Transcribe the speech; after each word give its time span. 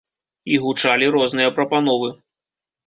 І 0.53 0.57
гучалі 0.63 1.11
розныя 1.17 1.55
прапановы. 1.59 2.13